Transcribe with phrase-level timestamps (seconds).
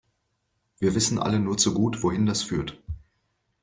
[0.79, 2.81] Wir wissen alle nur zu gut, wohin das führt.